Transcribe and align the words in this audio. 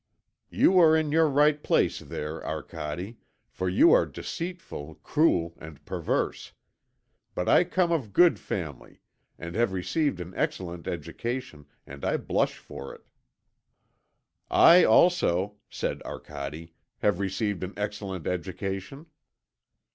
You 0.49 0.79
are 0.79 0.97
in 0.97 1.11
your 1.11 1.29
right 1.29 1.61
place 1.61 1.99
there, 1.99 2.43
Arcade, 2.43 3.17
for 3.51 3.69
you 3.69 3.93
are 3.93 4.07
deceitful, 4.07 4.95
cruel, 5.03 5.53
and 5.59 5.85
perverse. 5.85 6.53
But 7.35 7.47
I 7.47 7.63
come 7.65 7.91
of 7.91 8.11
good 8.11 8.39
family 8.39 8.99
and 9.37 9.53
have 9.53 9.73
received 9.73 10.19
an 10.19 10.33
excellent 10.35 10.87
education, 10.87 11.67
and 11.85 12.03
I 12.03 12.17
blush 12.17 12.57
for 12.57 12.95
it." 12.95 13.05
"I 14.49 14.83
also," 14.83 15.57
said 15.69 16.01
Arcade, 16.01 16.71
"have 17.03 17.19
received 17.19 17.61
an 17.63 17.73
excellent 17.77 18.25
education." 18.25 19.05